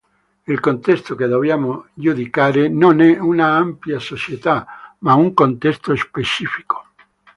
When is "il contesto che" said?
0.47-1.27